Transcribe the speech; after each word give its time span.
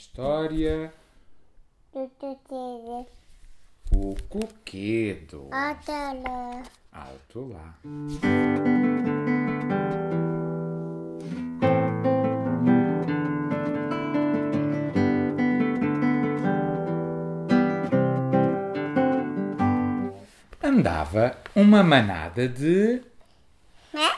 história. 0.00 0.90
Tu, 1.92 2.10
tu, 2.18 3.06
O 3.92 4.16
coquedo. 4.30 5.48
Atala. 5.50 6.62
Alto 6.90 7.48
lá. 7.48 7.74
Andava 20.62 21.36
uma 21.54 21.82
manada 21.82 22.48
de 22.48 23.02
Né? 23.92 24.16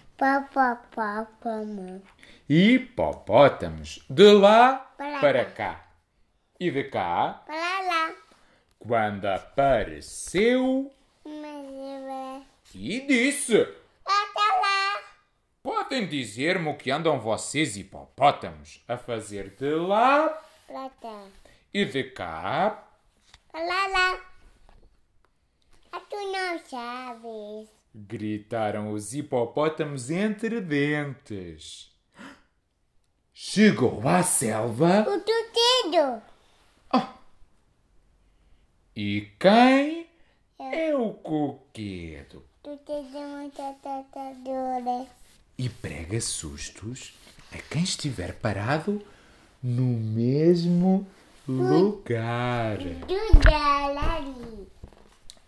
Mãe. 0.18 2.02
hipopótamos 2.48 4.04
de 4.08 4.32
lá 4.32 4.74
Para 4.96 5.20
para 5.20 5.44
cá. 5.44 5.52
cá. 5.74 5.86
E 6.58 6.70
de 6.70 6.84
cá, 6.84 7.42
Para 7.46 7.80
lá. 7.82 8.14
quando 8.78 9.26
apareceu 9.26 10.90
e 12.74 13.00
disse: 13.06 13.60
Atala. 14.04 15.02
Podem 15.62 16.06
dizer-me 16.08 16.70
o 16.70 16.76
que 16.76 16.90
andam 16.90 17.20
vocês 17.20 17.76
hipopótamos 17.76 18.82
a 18.88 18.96
fazer 18.96 19.50
de 19.56 19.74
lá 19.74 20.28
Para 20.66 20.88
cá. 20.90 21.24
e 21.74 21.84
de 21.84 22.04
cá? 22.04 22.84
Para 23.52 23.86
lá. 23.88 24.20
Ah, 25.92 26.00
tu 26.08 26.16
não 26.16 26.58
sabes. 26.58 27.68
Gritaram 27.98 28.92
os 28.92 29.14
hipopótamos 29.14 30.10
entre 30.10 30.60
dentes. 30.60 31.90
Chegou 33.32 34.06
à 34.06 34.22
selva 34.22 35.00
O 35.08 35.18
tutedo. 35.20 36.22
e 38.94 39.30
quem 39.40 40.06
é 40.58 40.94
o 40.94 41.14
coquedo? 41.14 42.44
Tutedo 42.62 43.16
é 43.16 43.26
muito 43.26 43.62
atatadora. 43.62 45.06
E 45.56 45.70
prega 45.70 46.20
sustos 46.20 47.14
a 47.50 47.56
quem 47.56 47.82
estiver 47.82 48.34
parado 48.34 49.02
no 49.62 49.84
mesmo 49.86 51.06
lugar. 51.48 52.76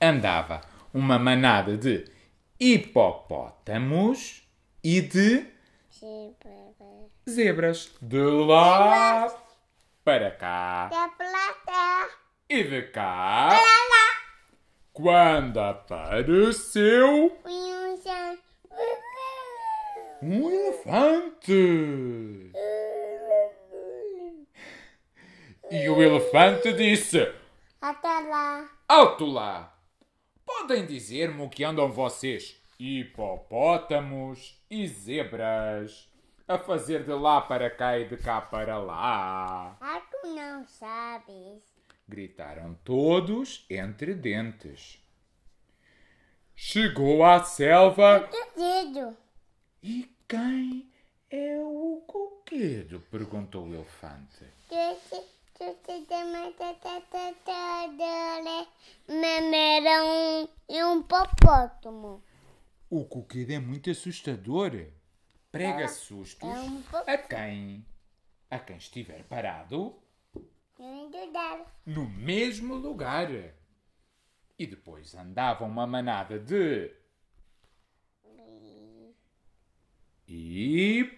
Andava 0.01 0.63
uma 0.95 1.19
manada 1.19 1.77
de 1.77 2.17
hipopótamos 2.61 4.43
e 4.83 5.01
de 5.01 5.47
zebras. 7.29 7.93
De 8.01 8.21
lá 8.21 9.29
para 10.05 10.31
cá 10.31 10.91
e 12.49 12.65
de 12.65 12.83
cá. 12.83 13.51
Quando 14.93 15.61
apareceu 15.61 17.39
um 20.21 20.51
elefante. 20.51 21.53
E 25.71 25.89
o 25.89 26.03
elefante 26.03 26.73
disse: 26.73 27.33
Atala. 27.81 28.69
Alto 28.89 29.27
lá! 29.27 29.78
Podem 30.69 30.85
dizer-me 30.85 31.41
o 31.41 31.49
que 31.49 31.65
andam 31.65 31.91
vocês, 31.91 32.61
hipopótamos 32.79 34.63
e 34.71 34.87
zebras, 34.87 36.07
a 36.47 36.59
fazer 36.59 37.05
de 37.05 37.13
lá 37.15 37.41
para 37.41 37.71
cá 37.71 37.99
e 37.99 38.07
de 38.07 38.19
cá 38.19 38.43
para 38.43 38.77
lá? 38.77 39.79
Ah, 39.81 40.03
tu 40.11 40.27
não 40.27 40.67
sabes. 40.67 41.63
Gritaram 42.07 42.79
todos 42.85 43.65
entre 43.71 44.13
dentes. 44.13 45.03
Chegou 46.55 47.25
à 47.25 47.43
selva 47.43 48.29
Tutedo. 48.31 49.17
e 49.83 50.07
quem 50.29 50.93
é 51.31 51.57
o 51.63 52.03
coquedo? 52.07 53.01
perguntou 53.11 53.67
o 53.67 53.75
elefante. 53.75 54.45
Era 59.09 60.05
um, 60.05 60.49
um 60.71 61.03
popótamo. 61.03 62.23
O 62.89 63.05
coquedo 63.05 63.51
é 63.51 63.59
muito 63.59 63.91
assustador. 63.91 64.87
Prega 65.51 65.89
sustos 65.89 66.49
É 66.49 66.61
um 66.61 66.83
a 67.07 67.19
quem? 67.19 67.85
A 68.51 68.59
quem 68.59 68.77
estiver 68.77 69.25
parado 69.25 70.01
no 71.85 72.09
mesmo 72.09 72.77
lugar. 72.77 73.29
E 74.59 74.67
depois 74.67 75.15
andava 75.15 75.65
uma 75.65 75.87
manada 75.87 76.39
de. 76.39 76.93
E. 80.29 81.11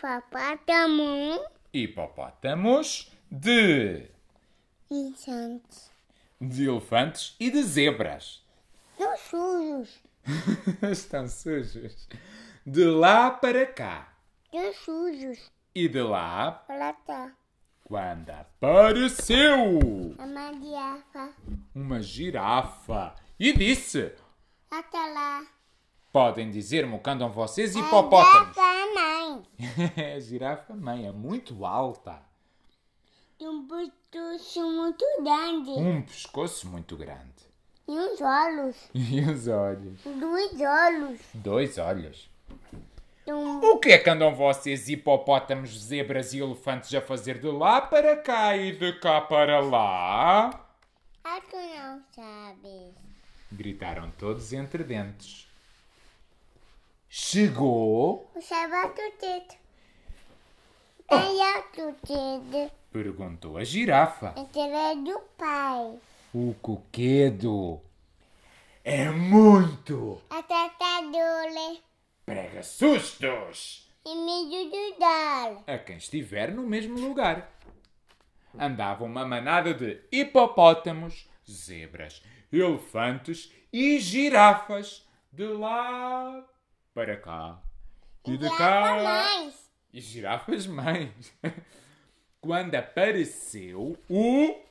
Papatamo. 0.00 1.38
hipopótamos, 1.72 3.12
de. 3.30 4.08
Insantes. 4.90 5.90
de 6.40 6.66
elefantes 6.68 7.36
e 7.38 7.50
de 7.50 7.62
zebras. 7.62 8.42
Não 8.98 9.16
sujos. 9.18 9.98
Estão 10.90 11.28
sujos. 11.28 12.08
De 12.66 12.84
lá 12.84 13.30
para 13.30 13.66
cá. 13.66 14.12
Não 14.52 14.72
sujos. 14.72 15.50
E 15.74 15.88
de 15.88 16.00
lá, 16.02 16.52
Plata. 16.66 17.32
quando 17.84 18.30
apareceu 18.30 19.78
A 20.18 20.26
mandiafa. 20.26 21.32
uma 21.74 22.00
girafa 22.02 23.14
e 23.38 23.52
disse: 23.52 24.12
Até 24.70 24.98
lá. 25.12 25.46
Podem 26.10 26.50
dizer-me 26.50 26.94
o 26.96 26.98
que 26.98 27.10
andam 27.10 27.30
vocês, 27.30 27.76
hipopótamos? 27.76 28.56
Gata, 28.56 28.94
mãe. 28.94 30.14
a 30.16 30.18
girafa 30.20 30.74
mãe 30.74 31.06
é 31.06 31.12
muito 31.12 31.64
alta. 31.66 32.20
E 33.40 33.46
um 33.46 33.62
butucho 33.62 34.62
muito 34.62 35.04
grande. 35.22 35.70
Um 35.70 36.02
pescoço 36.02 36.68
muito 36.68 36.96
grande. 36.96 37.38
E 37.86 37.92
uns 37.92 38.20
olhos. 38.20 38.76
E 38.94 39.20
os 39.20 39.46
olhos. 39.46 40.00
Dois 40.04 40.60
olhos. 40.60 41.20
Dois 41.34 41.78
olhos. 41.78 42.28
Um 43.28 43.58
O 43.58 43.78
que 43.78 43.90
é 43.90 43.98
que 43.98 44.10
andam 44.10 44.34
vocês, 44.34 44.88
hipopótamos, 44.88 45.78
zebras 45.78 46.32
e 46.32 46.38
elefantes, 46.38 46.92
a 46.94 47.00
fazer 47.00 47.38
de 47.38 47.46
lá 47.46 47.80
para 47.80 48.16
cá 48.16 48.56
e 48.56 48.72
de 48.72 48.92
cá 49.00 49.20
para 49.20 49.60
lá? 49.60 50.66
Ah, 51.22 51.40
tu 51.42 51.56
não 51.56 52.02
sabes. 52.10 52.94
Gritaram 53.52 54.10
todos 54.18 54.52
entre 54.52 54.82
dentes. 54.82 55.46
Chegou? 57.08 58.30
O 58.34 58.40
sabe 58.40 58.74
tutedo. 58.88 58.88
Quem 58.88 58.88
é 58.88 58.88
o 58.88 58.96
tutedo? 58.96 59.54
Perguntou 62.92 63.56
a 63.56 63.64
girafa. 63.64 64.28
Através 64.30 65.04
do 65.04 65.18
pai. 65.36 65.98
O 66.34 66.54
coquedo 66.60 67.80
é 68.84 69.08
muito 69.10 70.20
A 70.28 70.42
tratadora. 70.42 71.76
prega 72.26 72.62
sustos 72.62 73.90
E 74.04 74.14
medo 74.14 74.70
do 74.70 74.98
dar. 74.98 75.62
a 75.74 75.78
quem 75.78 75.96
estiver 75.96 76.52
no 76.52 76.62
mesmo 76.62 76.98
lugar. 77.00 77.50
Andava 78.58 79.04
uma 79.04 79.24
manada 79.24 79.72
de 79.74 80.00
hipopótamos, 80.10 81.28
zebras, 81.48 82.22
elefantes 82.52 83.52
e 83.72 83.98
girafas 84.00 85.06
de 85.32 85.46
lá 85.46 86.44
para 86.94 87.16
cá 87.16 87.58
e 88.26 88.36
de 88.36 88.48
cá 88.56 88.96
mais. 89.02 89.67
E 89.92 90.00
girafas 90.00 90.66
mães. 90.66 91.32
Quando 92.40 92.74
apareceu 92.74 93.96
o 94.08 94.68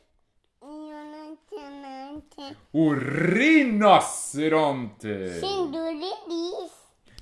o 2.74 2.94
rinoceronte. 2.94 5.08
Sem 5.40 5.72
duriris. 5.72 6.72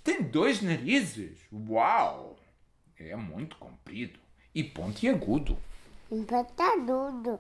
Tem 0.04 0.22
dois 0.22 0.62
narizes. 0.62 1.40
Uau! 1.52 2.38
É 3.00 3.16
muito 3.16 3.58
comprido 3.58 4.20
e 4.54 4.64
pontiagudo. 4.64 5.58
Empatadudo. 6.12 7.40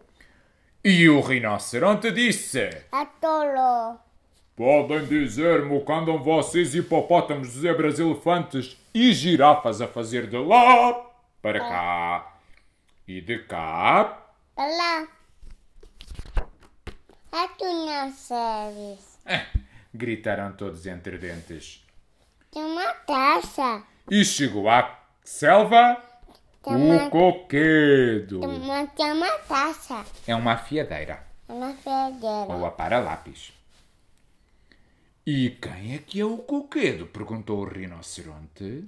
E 0.83 1.07
o 1.09 1.21
rinoceronte 1.21 2.11
disse: 2.11 2.69
Atolou. 2.91 3.99
Podem 4.55 5.05
dizer-me 5.05 5.75
o 5.77 5.83
que 5.83 5.91
andam 5.91 6.17
vocês, 6.23 6.73
hipopótamos, 6.73 7.49
zebras, 7.49 7.99
elefantes 7.99 8.77
e 8.93 9.11
girafas 9.13 9.81
a 9.81 9.87
fazer 9.87 10.27
de 10.27 10.37
lá 10.37 10.93
para 11.41 11.59
cá 11.59 12.37
e 13.05 13.19
de 13.19 13.39
cá? 13.39 14.17
Olá. 14.55 15.07
Ah, 17.33 17.49
tu 17.57 17.65
não 17.65 18.09
sabes. 18.13 19.19
Eh, 19.25 19.45
gritaram 19.93 20.53
todos 20.53 20.85
entre 20.87 21.17
dentes. 21.17 21.85
Tem 22.49 22.63
uma 22.63 22.93
taça. 23.05 23.83
E 24.09 24.23
chegou 24.23 24.69
à 24.69 24.97
selva 25.21 26.01
O 26.63 26.69
Também, 26.69 27.09
coquedo. 27.09 28.39
também 28.39 28.87
tem 28.87 29.11
uma 29.11 29.31
taça. 29.39 30.05
É 30.25 30.33
uma 30.33 30.53
afiadeira. 30.53 31.21
Uma 31.49 31.73
fedeira. 31.73 32.53
Ou 32.53 32.65
a 32.65 32.71
para-lápis. 32.71 33.51
E 35.27 35.49
quem 35.49 35.95
é 35.95 35.97
que 35.97 36.19
é 36.19 36.25
o 36.25 36.37
coquedo? 36.37 37.07
Perguntou 37.07 37.61
o 37.61 37.67
rinoceronte. 37.67 38.87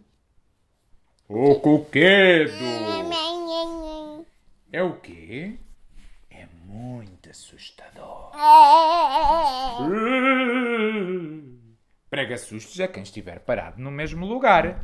O 1.27 1.55
coquedo! 1.55 2.53
É 4.71 4.83
o 4.83 4.99
quê? 4.99 5.57
É 6.29 6.45
muito 6.63 7.27
assustador. 7.27 8.33
Prega 12.07 12.37
sustos 12.37 12.79
a 12.81 12.87
quem 12.87 13.01
estiver 13.01 13.39
parado 13.39 13.81
no 13.81 13.89
mesmo 13.89 14.23
lugar. 14.27 14.83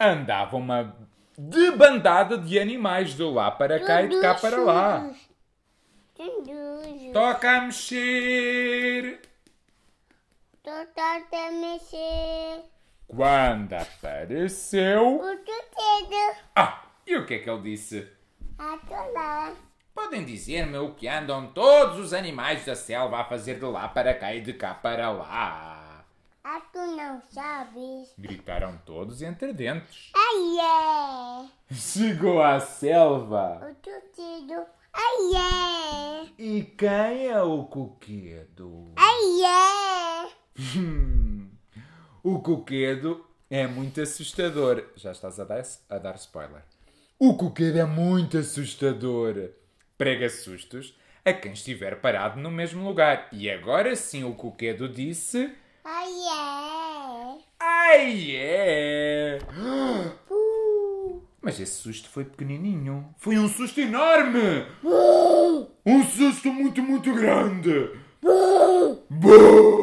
Andava 0.00 0.56
uma 0.56 0.96
debandada 1.36 2.38
de 2.38 2.58
animais 2.58 3.14
de 3.14 3.24
lá 3.24 3.50
para 3.50 3.78
cá 3.78 4.02
e 4.02 4.08
de 4.08 4.18
cá 4.22 4.34
para 4.36 4.56
lá. 4.56 5.14
Toca 7.12 7.50
a 7.50 7.60
mexer! 7.62 9.22
Tô 10.62 10.70
a 10.70 11.50
mexer. 11.50 12.62
Quando 13.06 13.72
apareceu. 13.72 15.16
O 15.16 15.36
tutedo. 15.38 16.36
Ah! 16.54 16.84
E 17.06 17.16
o 17.16 17.24
que 17.24 17.34
é 17.34 17.38
que 17.38 17.48
ele 17.48 17.62
disse? 17.62 18.06
Atolar. 18.58 19.54
Podem 19.94 20.26
dizer-me 20.26 20.76
o 20.76 20.94
que 20.94 21.08
andam 21.08 21.52
todos 21.52 21.98
os 21.98 22.12
animais 22.12 22.66
da 22.66 22.76
selva 22.76 23.20
a 23.20 23.24
fazer 23.24 23.58
de 23.58 23.64
lá 23.64 23.88
para 23.88 24.12
cá 24.12 24.34
e 24.34 24.42
de 24.42 24.52
cá 24.52 24.74
para 24.74 25.10
lá? 25.10 25.79
Ah, 26.42 26.62
tu 26.72 26.78
não 26.78 27.20
sabes? 27.30 28.14
Gritaram 28.18 28.78
todos 28.86 29.20
entre 29.20 29.52
dentes. 29.52 30.10
Ai, 30.16 30.58
é. 30.58 31.74
Chegou 31.74 32.42
à 32.42 32.58
selva. 32.58 33.60
O 33.70 33.74
tutedo. 33.74 34.64
Ai, 34.92 35.36
é. 35.36 36.42
E 36.42 36.62
quem 36.62 37.28
é 37.28 37.42
o 37.42 37.64
coquedo? 37.64 38.92
Ai, 38.96 40.24
é. 40.24 40.30
Hum, 40.78 41.50
o 42.24 42.40
coquedo 42.40 43.22
é 43.50 43.66
muito 43.66 44.00
assustador. 44.00 44.82
Já 44.96 45.12
estás 45.12 45.38
a 45.38 45.44
dar, 45.44 45.62
a 45.90 45.98
dar 45.98 46.14
spoiler. 46.14 46.62
O 47.18 47.34
coquedo 47.34 47.78
é 47.78 47.84
muito 47.84 48.38
assustador. 48.38 49.50
Prega 49.98 50.30
sustos 50.30 50.96
a 51.22 51.34
quem 51.34 51.52
estiver 51.52 52.00
parado 52.00 52.40
no 52.40 52.50
mesmo 52.50 52.82
lugar. 52.82 53.28
E 53.30 53.50
agora 53.50 53.94
sim 53.94 54.24
o 54.24 54.34
coquedo 54.34 54.88
disse... 54.88 55.54
Ai, 55.84 56.12
é. 56.28 57.38
Ai, 57.60 58.36
é! 58.36 59.38
Uh. 60.30 61.22
Mas 61.42 61.58
esse 61.58 61.72
susto 61.72 62.08
foi 62.08 62.24
pequenininho. 62.24 63.14
Foi 63.18 63.38
um 63.38 63.48
susto 63.48 63.80
enorme! 63.80 64.66
Um 65.84 66.04
susto 66.04 66.52
muito, 66.52 66.82
muito 66.82 67.14
grande! 67.14 67.90
Boo! 69.08 69.80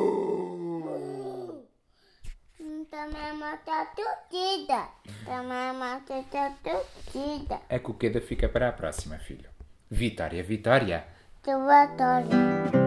Também 2.89 3.33
mata 3.33 3.87
tutida. 3.95 4.87
Também 5.25 5.73
mata 5.73 6.23
tutida. 6.63 7.61
A 7.69 7.79
coqueda 7.79 8.21
fica 8.21 8.47
para 8.47 8.69
a 8.69 8.71
próxima, 8.71 9.17
filho. 9.17 9.49
Vitória, 9.89 10.43
Vitória. 10.43 11.05
Adora. 11.47 12.86